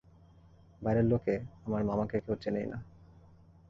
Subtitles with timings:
[0.81, 2.77] বাইরের লোকে আমার মামাকে কেউ চেনেই না।